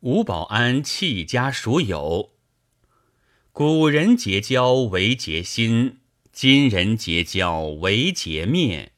[0.00, 2.30] 吴保安弃家属友。
[3.50, 5.98] 古人结交为结心，
[6.30, 8.92] 今人结交为结面。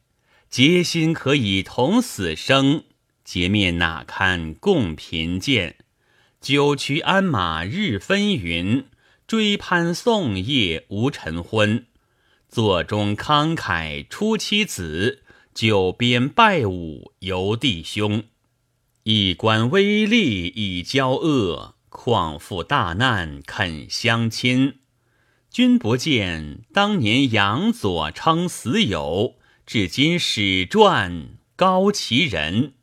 [0.51, 2.85] 结心可以同死生，
[3.25, 5.77] 结面哪堪共贫贱？
[6.39, 8.85] 九曲鞍马日纷纭，
[9.27, 11.87] 追攀送夜无晨昏。
[12.47, 15.23] 座中慷慨出妻子，
[15.55, 18.25] 九边拜武游弟兄。
[19.05, 24.81] 一官微利以交恶，况负大难肯相亲？
[25.51, 29.37] 君不见当年杨左称死友。
[29.65, 32.75] 至今史传高其人。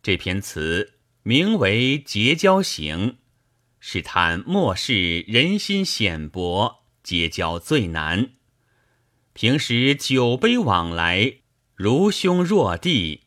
[0.00, 0.94] 这篇词
[1.24, 2.96] 名为《结交行》，
[3.80, 8.30] 是谈末世人心险薄，结交最难。
[9.32, 11.38] 平时酒杯往来，
[11.74, 13.22] 如兄若弟；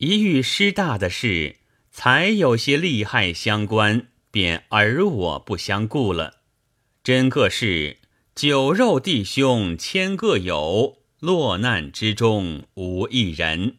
[0.00, 1.56] 一遇师大的事，
[1.90, 6.36] 才有些利害相关，便而我不相顾了。
[7.04, 7.98] 真个是
[8.34, 11.00] 酒肉弟兄千个有。
[11.18, 13.76] 落难之中无一人，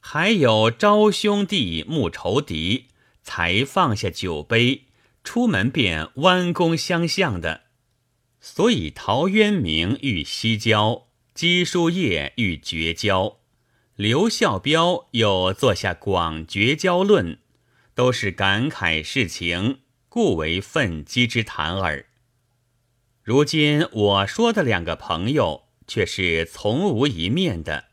[0.00, 2.86] 还有招兄弟慕仇敌，
[3.22, 4.86] 才放下酒杯，
[5.22, 7.66] 出门便弯弓相向的。
[8.40, 13.38] 所以陶渊明欲西郊，姬叔夜欲绝交，
[13.96, 17.34] 刘孝标又作下《广绝交论》，
[17.94, 22.06] 都是感慨世情，故为愤激之谈耳。
[23.22, 25.64] 如今我说的两个朋友。
[25.86, 27.88] 却是从无一面的，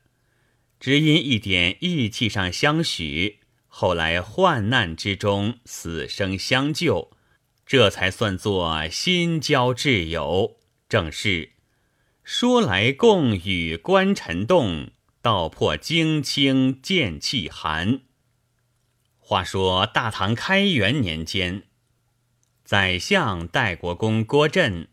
[0.80, 7.12] 只因一点义气上相许，后来患难之中死生相救，
[7.66, 10.56] 这才算作心交挚友。
[10.88, 11.52] 正是
[12.24, 14.92] 说来共与观尘动，
[15.22, 18.02] 道破惊青剑气寒。
[19.20, 21.64] 话说大唐开元年间，
[22.64, 24.88] 宰相代国公郭振，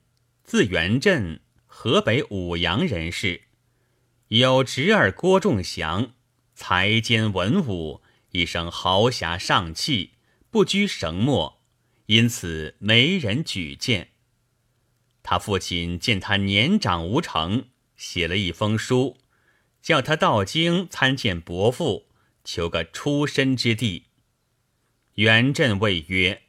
[0.45, 1.41] 字元振。
[1.71, 3.43] 河北武阳人士，
[4.29, 6.13] 有侄儿郭仲祥，
[6.53, 8.03] 才兼文武，
[8.33, 10.15] 一生豪侠尚气，
[10.51, 11.63] 不拘绳墨，
[12.07, 14.09] 因此没人举荐。
[15.23, 19.19] 他父亲见他年长无成，写了一封书，
[19.83, 22.07] 叫他到京参见伯父，
[22.45, 24.05] 求个出身之地。
[25.15, 26.43] 元振谓曰：“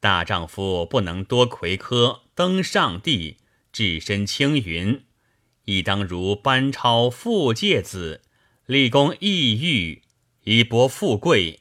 [0.00, 3.38] 大丈夫不能多魁科，登上帝。”
[3.72, 5.04] 置身青云，
[5.66, 8.22] 亦当如班超傅介子，
[8.64, 10.00] 立功异域，
[10.44, 11.60] 以博富贵。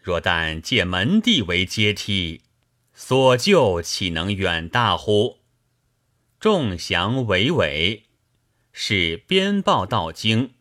[0.00, 2.42] 若但借门第为阶梯，
[2.92, 5.38] 所救岂能远大乎？
[6.40, 8.07] 众降伟伟，
[8.72, 10.54] 是鞭报到京。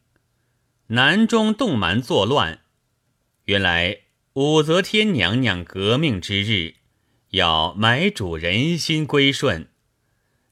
[0.87, 2.61] 南中动蛮作乱，
[3.45, 4.03] 原来
[4.33, 6.75] 武则天娘娘革命之日，
[7.31, 9.67] 要买主人心归顺。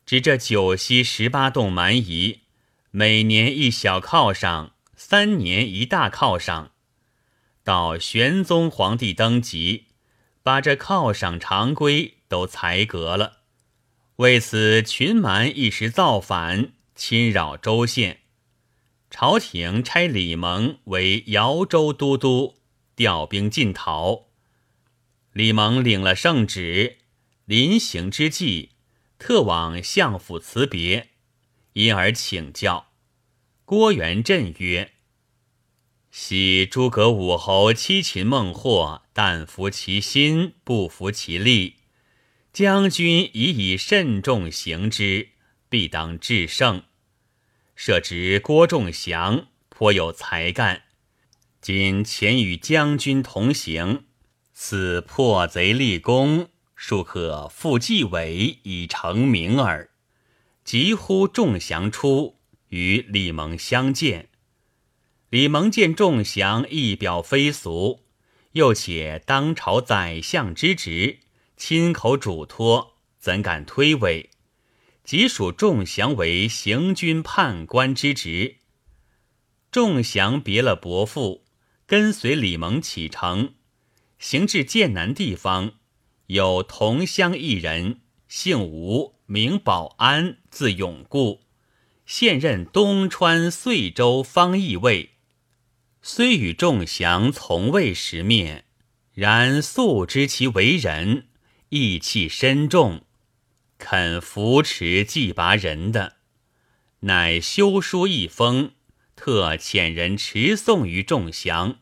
[0.05, 2.41] 指这九溪十八洞蛮夷，
[2.91, 6.73] 每年一小犒赏，三年一大犒赏。
[7.63, 9.85] 到玄宗皇帝登基，
[10.43, 13.37] 把这犒赏常规都裁革了。
[14.17, 18.21] 为此，群蛮一时造反，侵扰州县。
[19.11, 22.55] 朝廷差李蒙为饶州都督，
[22.95, 24.25] 调兵进讨。
[25.31, 26.97] 李蒙领了圣旨，
[27.45, 28.71] 临行之际。
[29.17, 31.11] 特往相府辞别，
[31.73, 32.87] 因而请教
[33.63, 34.91] 郭元振曰
[36.11, 41.75] ：“昔诸葛武侯七擒孟获，但服其心，不服其力。
[42.51, 45.29] 将军已以慎重行之，
[45.75, 46.83] 必当制胜。
[47.75, 50.83] 设职郭仲祥颇有才干，
[51.59, 54.05] 今前与将军同行，
[54.53, 56.47] 此破贼立功。”
[56.77, 59.89] 庶可复继伟以成名耳。
[60.63, 64.29] 急呼仲祥出，与李蒙相见。
[65.29, 68.05] 李蒙见仲祥一表非俗，
[68.53, 71.19] 又且当朝宰相之职，
[71.57, 74.29] 亲口嘱托，怎敢推诿？
[75.05, 78.55] 即属仲祥为行军判官之职。
[79.71, 81.45] 仲祥别了伯父，
[81.85, 83.53] 跟随李蒙启程，
[84.17, 85.73] 行至剑南地方。
[86.27, 91.41] 有同乡一人，姓吴，名保安，字永固，
[92.07, 95.11] 现任东川遂州方义尉。
[96.01, 98.65] 虽与仲祥从未识面，
[99.13, 101.27] 然素知其为人，
[101.69, 103.04] 义气深重，
[103.77, 106.17] 肯扶持祭拔人的，
[107.01, 108.71] 乃修书一封，
[109.15, 111.79] 特遣人持送于仲祥。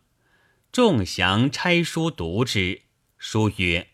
[0.72, 2.82] 众降差书读之，
[3.18, 3.90] 书曰：“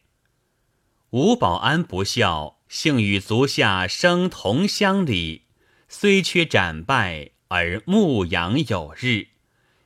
[1.11, 5.43] 吴保安不孝，幸与足下生同乡里，
[5.89, 9.27] 虽缺斩败，而牧羊有日，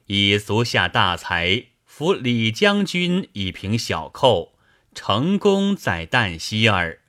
[0.05, 4.57] 以足下大才，扶李将军以平小寇，
[4.93, 6.99] 成功在旦夕耳。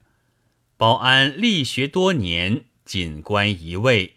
[0.76, 4.16] 保安力学多年，锦官一位，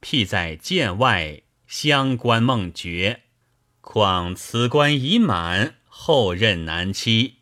[0.00, 3.22] 辟在剑外，相关梦绝。”
[3.80, 7.36] 况此官已满，后任难期，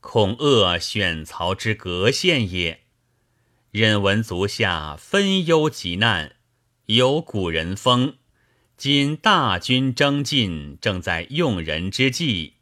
[0.00, 2.80] 恐恶选曹之隔限也。
[3.70, 6.36] 任闻足下分忧极难，
[6.86, 8.14] 有古人风。
[8.76, 12.54] 今大军征进，正在用人之际，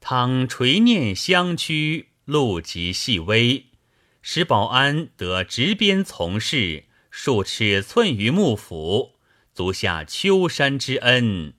[0.00, 3.66] 倘垂念相趋，路极细微，
[4.22, 9.16] 使保安得执鞭从事，数尺寸于幕府，
[9.52, 11.54] 足下秋山之恩。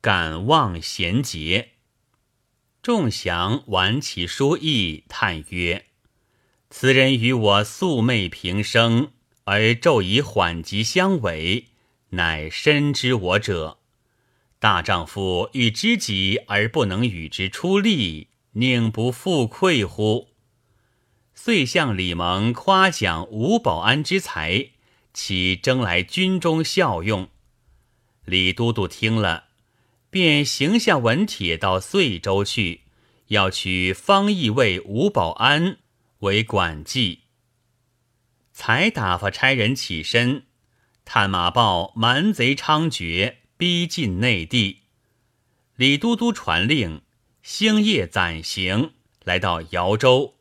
[0.00, 1.70] 敢望贤节，
[2.82, 5.86] 众祥玩其书意，叹曰
[6.70, 9.10] ：“此人与我素昧平生，
[9.44, 11.66] 而骤以缓急相违，
[12.10, 13.78] 乃深知我者。
[14.60, 20.27] 大丈夫与知己而不能与之出力，宁不负愧乎？”
[21.40, 24.70] 遂向李蒙夸奖吴保安之才，
[25.14, 27.28] 其征来军中效用。
[28.24, 29.44] 李都督听了。
[30.10, 32.82] 便行下文帖到遂州去，
[33.28, 35.78] 要取方义卫吴保安
[36.18, 37.20] 为管记。
[38.52, 40.42] 才打发差人起身，
[41.04, 44.80] 探马报蛮贼猖獗，逼近内地。
[45.76, 47.02] 李都督传令，
[47.42, 50.34] 星夜暂行，来到姚州，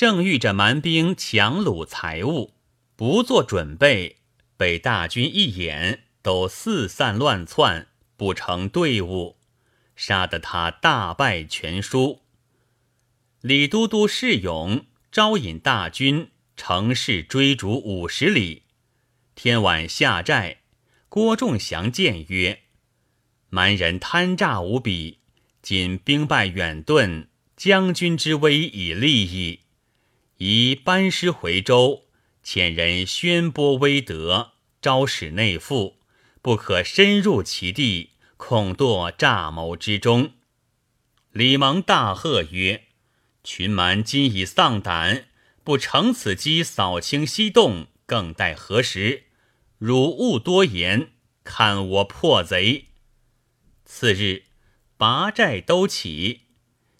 [0.00, 2.54] 正遇着蛮兵强掳财物，
[2.96, 4.20] 不做准备，
[4.56, 7.88] 被大军一眼，都四散乱窜。
[8.16, 9.36] 不成队伍，
[9.94, 12.22] 杀得他大败全输。
[13.42, 18.62] 李都督释勇招引大军，乘势追逐五十里。
[19.34, 20.60] 天晚下寨，
[21.10, 22.60] 郭仲祥见曰
[23.50, 25.18] ：“蛮人贪诈无比，
[25.60, 29.60] 今兵败远遁，将军之威已立矣。
[30.42, 32.06] 宜班师回州，
[32.42, 35.98] 遣人宣播威德，招使内附。”
[36.40, 40.32] 不可深入其地，恐堕诈谋之中。
[41.32, 42.84] 李蒙大喝曰
[43.44, 45.26] ：“群蛮今已丧胆，
[45.62, 49.24] 不乘此机扫清西洞，更待何时？
[49.76, 51.10] 汝勿多言，
[51.44, 52.86] 看我破贼！”
[53.84, 54.44] 次日，
[54.96, 56.44] 拔寨都起，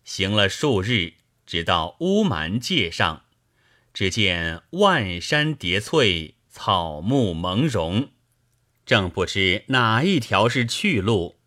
[0.05, 1.15] 行了数日，
[1.47, 3.25] 直到乌蛮界上，
[3.93, 8.11] 只见万山叠翠，草木蒙茸。
[8.87, 11.39] 正不知哪一条是去路，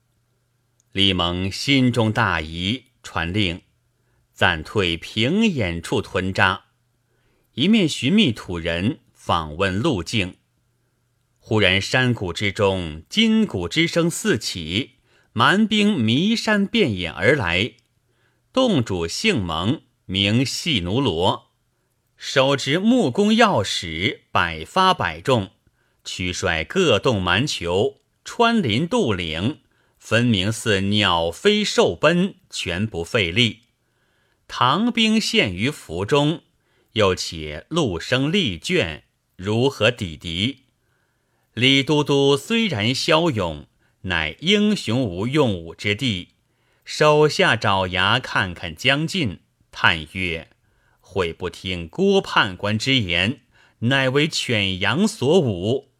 [0.91, 3.61] 李蒙心中大疑，传令
[4.33, 6.65] 暂退平眼处屯扎，
[7.53, 10.37] 一面寻觅土人访问路径。
[11.39, 14.91] 忽然山谷之中金鼓之声四起，
[15.33, 17.73] 蛮兵弥山遍野而来。
[18.53, 21.52] 洞主姓蒙，名细奴罗，
[22.25, 25.51] 手执木工钥匙，百发百中。
[26.05, 29.59] 驱率各洞蛮酋穿林渡岭，
[29.99, 33.63] 分明似鸟飞兽奔，全不费力。
[34.47, 36.43] 唐兵陷于伏中，
[36.93, 39.01] 又且陆生力倦，
[39.35, 40.61] 如何抵敌？
[41.53, 43.67] 李都督虽然骁勇，
[44.03, 46.29] 乃英雄无用武之地。
[46.85, 49.41] 手下爪牙看看将近，
[49.73, 50.47] 叹曰
[51.13, 53.41] ：“悔不听郭判官之言，
[53.79, 55.91] 乃为犬羊所舞。”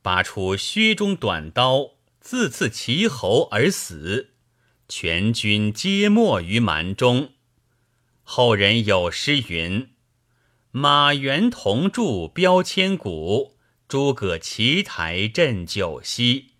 [0.00, 4.30] 拔出靴中短刀，自刺其喉而死。
[4.88, 7.32] 全军皆没于蛮中。
[8.22, 9.90] 后人有诗云
[10.72, 16.52] ：“马原同筑标千古，诸葛奇台镇九溪。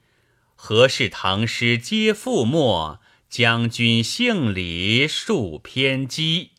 [0.54, 3.00] 何事唐诗皆覆没？
[3.28, 6.50] 将军姓李数偏激。”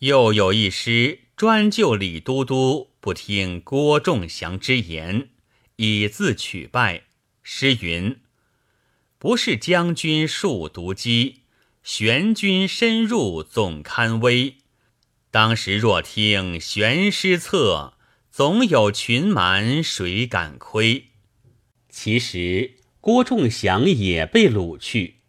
[0.00, 5.30] 又有一诗专就李都督不听郭仲祥之言。
[5.76, 7.04] 以自取败。
[7.42, 8.20] 诗云
[9.18, 11.42] ：“不是将军数独击，
[11.82, 14.56] 玄军深入总堪危。
[15.30, 17.94] 当时若听玄师策，
[18.30, 21.10] 总有群蛮谁敢窥？”
[21.88, 25.20] 其实郭仲祥也被掳去。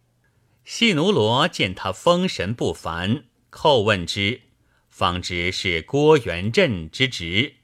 [0.64, 4.42] 细奴罗见他风神不凡，叩问之，
[5.00, 7.54] 方知是郭元振之侄。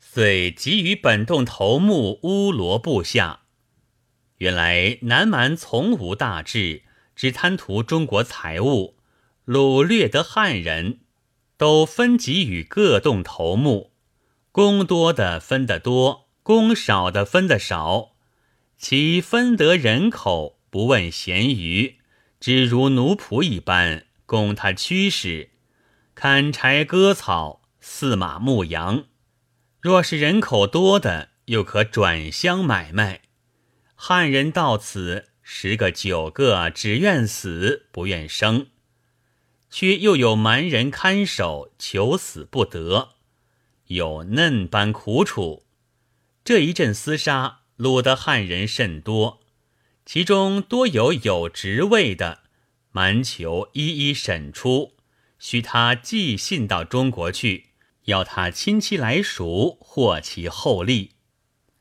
[0.00, 3.42] 遂急于本洞头目乌罗部下。
[4.38, 6.82] 原来南蛮从无大志，
[7.14, 8.96] 只贪图中国财物，
[9.46, 10.98] 掳掠得汉人，
[11.56, 13.92] 都分给予各洞头目，
[14.50, 18.16] 功多的分得多，功少的分得少。
[18.76, 21.98] 其分得人口，不问咸鱼，
[22.40, 25.50] 只如奴仆一般，供他驱使，
[26.14, 29.04] 砍柴割草，饲马牧羊。
[29.80, 33.22] 若是人口多的，又可转乡买卖。
[33.94, 38.68] 汉人到此，十个九个只愿死不愿生，
[39.70, 43.10] 却又有蛮人看守，求死不得，
[43.86, 45.66] 有嫩般苦楚。
[46.44, 47.60] 这一阵厮杀。
[47.76, 49.40] 掳得汉人甚多，
[50.06, 52.44] 其中多有有职位的，
[52.92, 54.92] 蛮酋一一审出，
[55.46, 57.66] 许他寄信到中国去，
[58.04, 61.16] 要他亲戚来赎，获其厚利。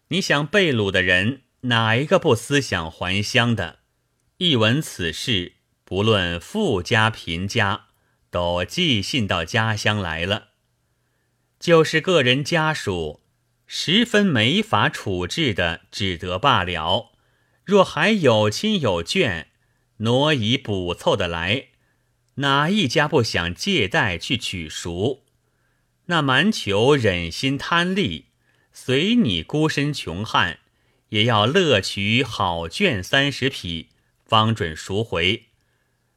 [0.09, 3.79] 你想被掳的人，哪一个不思想还乡的？
[4.35, 5.53] 一闻此事，
[5.85, 7.85] 不论富家贫家，
[8.29, 10.49] 都寄信到家乡来了。
[11.57, 13.21] 就是个人家属。
[13.65, 17.13] 十分没法处置的，只得罢了。
[17.63, 19.45] 若还有亲有眷，
[19.99, 21.69] 挪移补凑的来，
[22.35, 25.23] 哪一家不想借贷去取赎？
[26.05, 28.25] 那蛮酋忍心贪利，
[28.71, 30.59] 随你孤身穷汉，
[31.09, 33.89] 也要乐取好绢三十匹，
[34.25, 35.45] 方准赎回。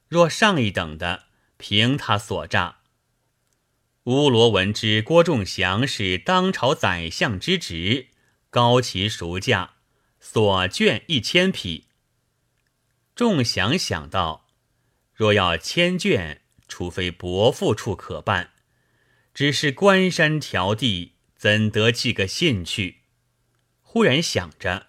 [0.08, 1.24] 若上一等的，
[1.58, 2.78] 凭他所诈。
[4.04, 8.06] 乌罗闻之，郭仲祥是当朝宰相之职，
[8.50, 9.74] 高其赎价，
[10.18, 11.84] 所卷一千匹。
[13.14, 14.45] 仲祥想到，
[15.16, 18.50] 若要迁卷，除非伯父处可办，
[19.34, 22.98] 只是关山迢递，怎得寄个信去？
[23.80, 24.88] 忽然想着，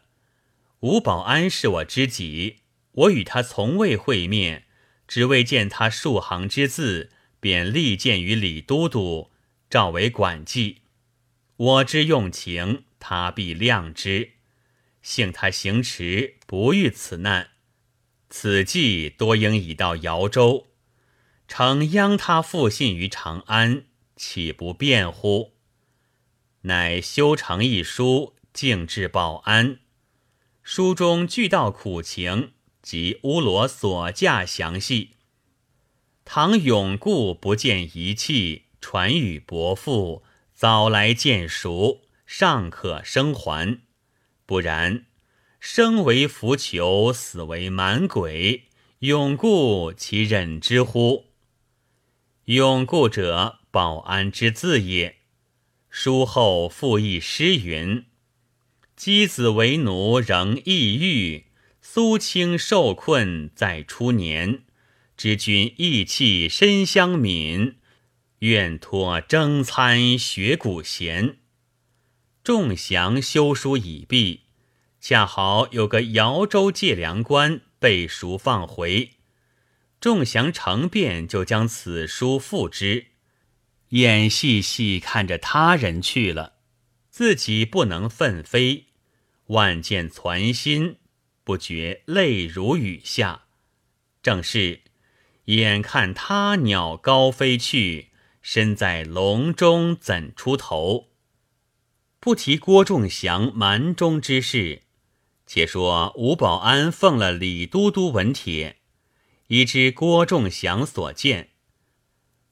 [0.82, 2.58] 吴保安是我知己，
[2.92, 4.66] 我与他从未会面，
[5.08, 7.12] 只为见他数行之字。
[7.40, 9.30] 便力荐于李都督，
[9.70, 10.82] 召为管记。
[11.56, 14.32] 我之用情，他必谅之。
[15.04, 17.52] 幸他行迟，不遇此难。
[18.30, 20.68] 此计多应已到姚州，
[21.48, 25.54] 诚央他复信于长安，岂不便乎？
[26.62, 29.80] 乃修成一书，径至保安。
[30.62, 35.12] 书中俱道苦情及乌罗所驾详细。
[36.26, 43.80] 唐永固不见遗弃，传与伯父，早来见赎，尚可生还；
[44.46, 45.06] 不然，
[45.70, 48.64] 生为浮囚，死为蛮鬼，
[49.00, 51.26] 永固其忍之乎？
[52.46, 55.18] 永固者，保安之字也。
[55.90, 58.06] 书后复议诗云
[58.98, 61.48] ：“箕子为奴仍抑郁，
[61.82, 64.64] 苏青受困在初年。”
[65.18, 67.74] 知君意气深相悯，
[68.40, 71.40] 愿托征餐学古贤。
[72.42, 74.44] 众降修书已毕，
[75.00, 79.12] 恰好有个姚州借粮官被赎放回，
[80.00, 83.08] 众祥成便就将此书付之，
[83.90, 86.54] 眼细细看着他人去了，
[87.10, 88.88] 自己不能奋飞，
[89.48, 90.98] 万箭攒心，
[91.44, 93.44] 不觉泪如雨下。
[94.22, 94.82] 正是。
[95.46, 98.10] 眼看他鸟高飞去，
[98.42, 101.08] 身在笼中怎出头？
[102.20, 104.82] 不提郭仲祥瞒中之事，
[105.48, 108.78] 且说吴保安奉了李都督文帖，
[109.48, 111.52] 已知郭仲祥所见。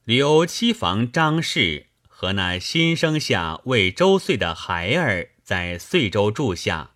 [0.04, 6.92] 刘七房张氏和那新生下未周岁的孩儿在遂州住下，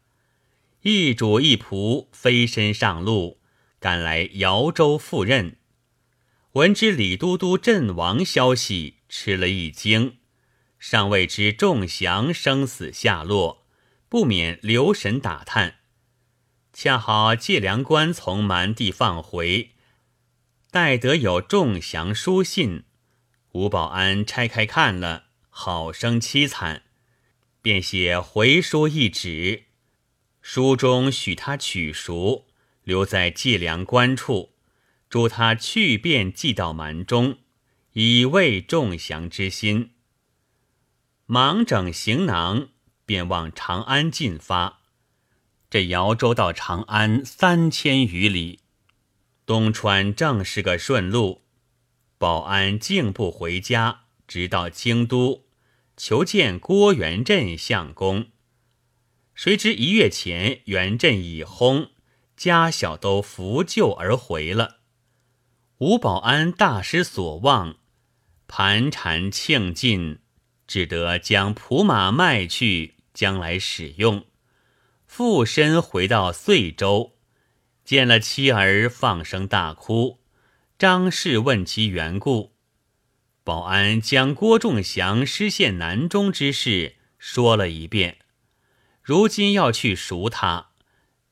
[0.83, 3.41] 一主一仆飞身上路，
[3.79, 5.59] 赶来姚州赴任。
[6.53, 10.17] 闻知李都督阵亡消息，吃了一惊，
[10.79, 13.67] 尚未知仲祥生死下落，
[14.09, 15.80] 不免留神打探。
[16.83, 19.73] 恰好借粮官从蛮地放回，
[20.71, 22.85] 待得有众祥书信，
[23.53, 26.85] 吴保安拆开看了，好生凄惨，
[27.61, 29.65] 便写回书一纸，
[30.41, 32.47] 书中许他取赎，
[32.85, 34.55] 留在借粮官处。
[35.11, 37.41] 嘱他去便寄到蛮中，
[37.93, 39.91] 以慰众降之心。
[41.27, 42.69] 忙整行囊，
[43.05, 44.80] 便往长安进发。
[45.71, 48.59] 这姚州到长安三千余里，
[49.47, 51.43] 东川正是个顺路。
[52.19, 55.47] 保安竟不回家，直到京都，
[55.97, 58.27] 求见郭元振相公。
[59.33, 61.91] 谁知一月前，元振已薨，
[62.37, 64.81] 家小都扶柩而回了。
[65.79, 67.77] 吴保安大失所望，
[68.49, 70.19] 盘缠庆尽，
[70.67, 74.27] 只得将蒲马卖去，将来使用。
[75.13, 77.17] 附身回到遂州，
[77.85, 80.21] 见了妻儿，放声大哭。
[80.79, 82.55] 张氏问其缘故，
[83.43, 88.19] 保安将郭仲祥失陷南中之事说了一遍。
[89.03, 90.71] 如今要去赎他，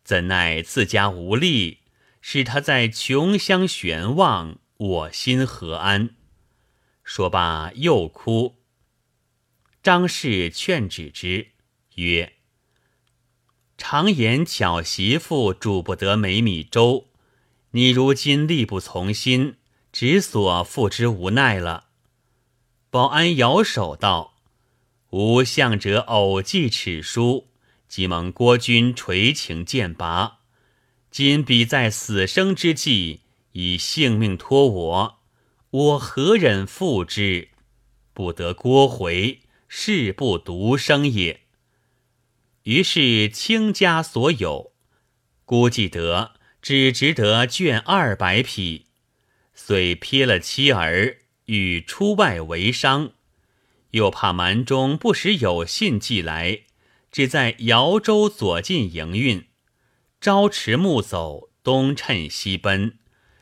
[0.02, 1.82] 怎奈自家无力。
[2.20, 6.16] 使他在穷乡悬望，我心何安？
[7.04, 8.56] 说罢又哭。
[9.84, 11.52] 张氏劝止之，
[11.94, 12.34] 曰
[13.78, 17.06] ：“常言巧媳妇煮不得美米粥，
[17.70, 19.54] 你如今力不从心，
[19.90, 21.86] 只所付之无奈了。”
[22.90, 24.34] 保安摇手道
[25.10, 27.46] ：“吾向者偶记此书，
[27.88, 30.40] 即蒙郭君垂情剑拔。”
[31.10, 33.20] 今彼在死生之际，
[33.52, 35.18] 以性命托我，
[35.70, 37.48] 我何忍负之？
[38.12, 41.47] 不得郭回，誓不独生也。
[42.68, 44.72] 于是倾家所有，
[45.46, 48.84] 估计得只值得卷二百匹，
[49.54, 53.12] 遂撇了妻儿，欲出外为商，
[53.92, 56.64] 又怕蛮中不时有信寄来，
[57.10, 59.46] 只在瑶州左近营运。
[60.20, 62.98] 朝迟暮走，东趁西奔，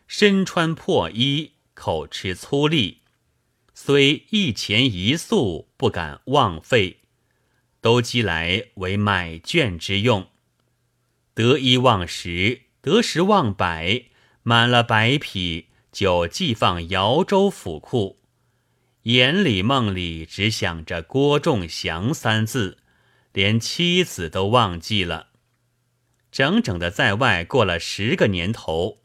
[0.06, 2.99] 身穿破衣，口吃粗粝，
[3.75, 7.00] 虽一钱一粟，不敢枉费，
[7.87, 10.26] 都积来为买卷之用。
[11.35, 14.07] 得一忘十，得十忘百，
[14.43, 18.19] 满了百匹，就寄放姚州府库。
[19.02, 22.78] 眼里梦里只想着郭仲祥三字，
[23.33, 25.28] 连妻子都忘记了。
[26.33, 28.99] 整整的在外过了十个年头，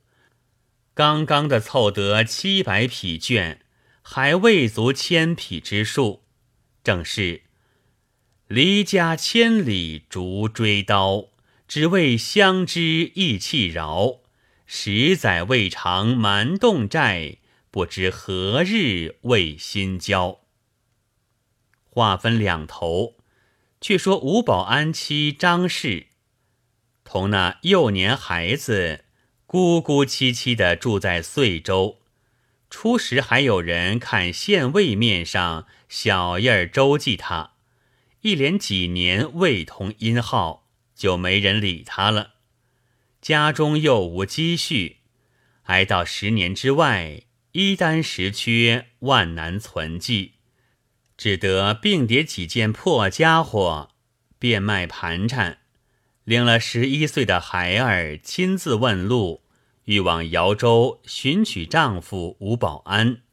[0.96, 3.64] 刚刚的凑得七百匹卷，
[4.02, 6.24] 还未足千匹之数。
[6.84, 7.44] 正是
[8.52, 11.30] 离家千里逐追刀，
[11.70, 14.20] 只为相知意气饶。
[14.66, 17.38] 十载未尝瞒洞寨，
[17.72, 20.42] 不知何日为心交。
[21.86, 23.16] 话分两头，
[23.80, 26.08] 却说吴保安妻张氏。
[27.06, 29.06] 同那幼年孩子，
[29.46, 32.00] 孤孤凄凄的住在遂州。
[32.70, 37.54] 初时还有人看县尉面上小印儿周记他，
[38.22, 42.36] 一连几年未通音号，就没人理他了。
[43.20, 44.98] 家中又无积蓄，
[45.64, 50.34] 挨到十年之外，一单十缺，万难存记，
[51.18, 53.90] 只得并叠几件破家伙，
[54.38, 55.58] 变卖盘缠。
[56.24, 59.44] 领了十一岁的孩儿，亲自问路，
[59.86, 63.24] 欲往瑶州寻娶丈夫吴保安。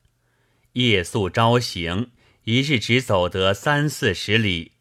[0.72, 2.12] 夜宿朝行，
[2.44, 4.72] 一日只走得三四十里。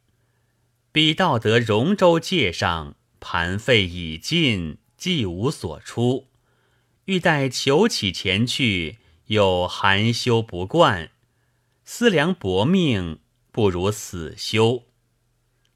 [0.98, 6.26] 彼到得荣州界上，盘费已尽，既无所出，
[7.06, 11.12] 欲待求起前去，又含羞不惯，
[11.86, 13.20] 思量薄命，
[13.52, 14.86] 不如死休。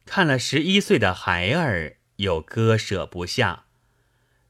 [0.06, 1.98] 看了十一岁的孩儿。
[2.16, 3.66] 又割舍不下，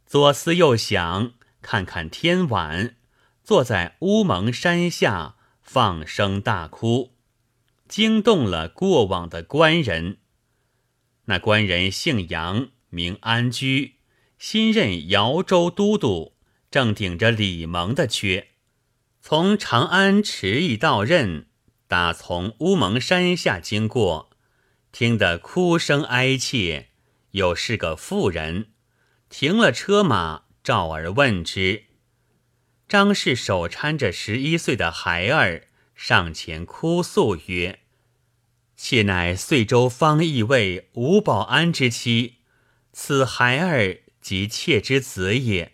[0.06, 2.96] 左思右想，看看天晚，
[3.44, 7.12] 坐在乌蒙山下放声大哭，
[7.90, 10.20] 惊动了过往的官人。
[11.26, 13.96] 那官人姓杨，名安居，
[14.38, 16.36] 新任瑶州都督，
[16.70, 18.50] 正顶着李蒙的缺，
[19.22, 21.48] 从长安迟疑到任，
[21.88, 24.32] 打从乌蒙山下经过，
[24.92, 26.88] 听得哭声哀切。
[27.32, 28.72] 又是个妇人，
[29.30, 31.86] 停了车马，召而问之。
[32.90, 37.80] 张氏手搀着十一岁的孩儿上前哭诉曰
[38.84, 42.38] ：“妾乃遂州方义尉吴保安之妻，
[42.92, 45.74] 此孩儿即妾之子也。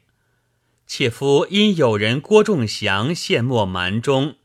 [0.85, 4.35] 妾夫因有人郭仲祥陷没蛮中，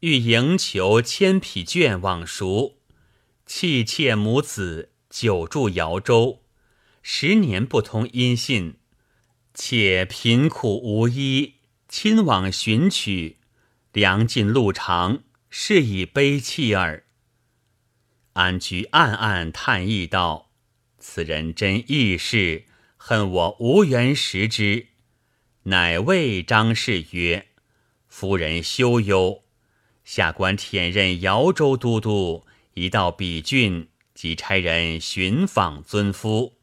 [0.00, 2.76] 欲营求千匹绢往赎，
[3.46, 6.42] 弃妾母子久住瑶州。”
[7.02, 8.74] 十年不通音信，
[9.54, 11.54] 且贫苦无依，
[11.88, 13.38] 亲往寻取，
[13.94, 17.04] 粮尽路长，是以悲泣耳。
[18.34, 20.50] 安居暗暗叹意道
[20.98, 22.64] ：“此人真义士，
[22.96, 24.86] 恨我无缘识之。”
[25.64, 27.48] 乃谓张氏曰
[28.08, 29.42] ：“夫人休忧，
[30.04, 36.58] 下官舔任瑶州都督，一到彼郡，即差人寻访尊夫。”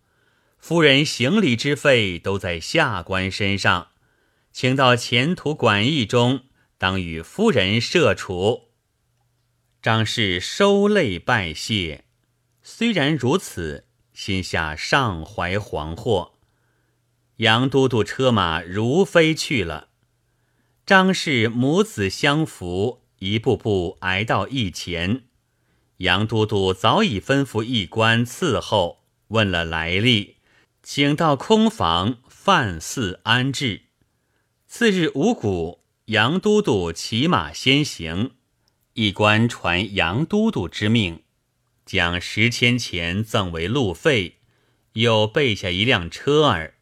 [0.59, 3.89] 夫人行礼之费都在下官身上，
[4.51, 6.41] 请到前途馆驿中，
[6.77, 8.68] 当与夫人设处。
[9.81, 12.03] 张氏收泪拜谢，
[12.61, 16.31] 虽然如此，心下尚怀惶惑。
[17.37, 19.87] 杨都督车马如飞去了，
[20.85, 25.23] 张氏母子相扶，一步步挨到驿前。
[25.97, 30.35] 杨都督早已吩咐驿官伺候，问了来历。
[30.83, 33.83] 请到空房饭肆安置。
[34.67, 38.31] 次日五谷，杨都督骑马先行，
[38.99, 41.23] 一官传杨都督之命，
[41.85, 44.39] 将十千钱赠为路费，
[44.91, 46.73] 又备下一辆车儿，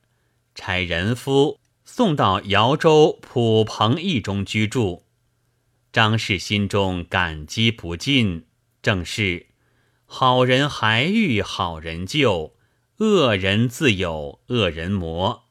[0.55, 5.03] 差人夫送到姚州普棚驿中居住。
[5.93, 8.47] 张氏心中感激不尽，
[8.81, 9.45] 正是
[10.07, 12.55] 好人还遇好人救。
[12.97, 15.43] 恶人自有恶人磨。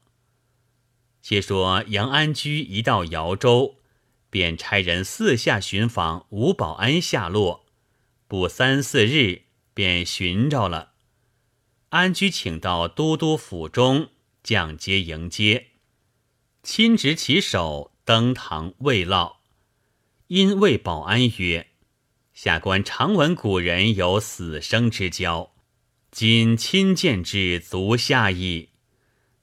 [1.21, 3.77] 且说杨安居一到姚州，
[4.29, 7.65] 便差人四下寻访吴保安下落，
[8.27, 10.93] 不三四日便寻着了。
[11.89, 14.09] 安居请到都督府中，
[14.43, 15.67] 降阶迎接，
[16.61, 19.37] 亲执其手登堂慰劳。
[20.27, 21.67] 因谓保安曰
[22.33, 25.53] ：“下官常闻古人有死生之交。”
[26.11, 28.69] 今亲见之足下矣。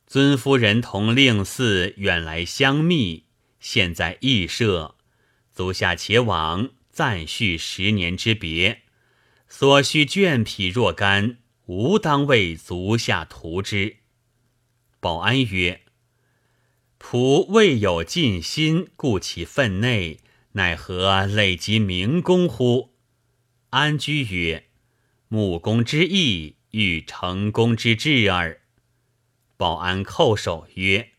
[0.07, 3.24] 尊夫人同令嗣远来相密，
[3.65, 4.95] 现在义社，
[5.51, 8.83] 足下且往暂续十年之别。
[9.49, 13.97] 所需绢匹若干，吾当为足下图之。
[15.01, 15.81] 保安曰
[17.01, 20.21] ：“仆未有尽心故其分内，
[20.53, 22.93] 奈何累及明公乎？”
[23.71, 24.67] 安居曰
[25.29, 28.61] ：“木工之意。”欲成功之志耳。
[29.57, 31.13] 保安叩首曰：“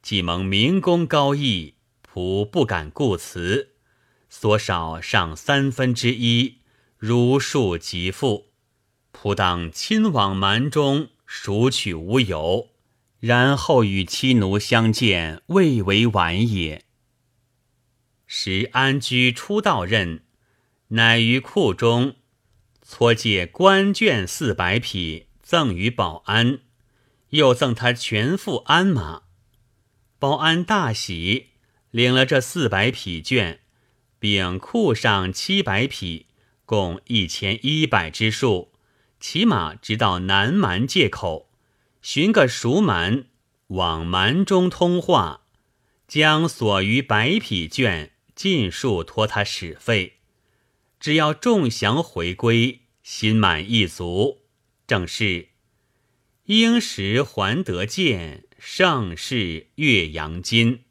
[0.00, 1.74] 既蒙明公高义，
[2.12, 3.70] 仆不敢顾辞。
[4.28, 6.58] 所少上三分之一，
[6.98, 8.52] 如数即付。
[9.12, 12.68] 仆当亲往蛮中赎取无有，
[13.20, 16.84] 然后与妻奴相见，未为晚也。”
[18.26, 20.24] 时安居出道任，
[20.88, 22.16] 乃于库中。
[22.82, 26.60] 撮借官眷四百匹，赠与保安，
[27.30, 29.22] 又赠他全副鞍马。
[30.18, 31.51] 保安大喜，
[31.92, 33.58] 领了这四百匹绢，
[34.18, 36.26] 并库上七百匹，
[36.66, 38.72] 共一千一百之数，
[39.20, 41.50] 骑马直到南蛮界口，
[42.00, 43.26] 寻个熟蛮，
[43.68, 45.42] 往蛮中通话，
[46.08, 50.14] 将所余百匹绢尽数托他使费，
[50.98, 52.80] 只要众降回归。
[53.02, 54.42] 心满意足，
[54.86, 55.48] 正是
[56.44, 60.84] 应时还得见，盛世岳阳金。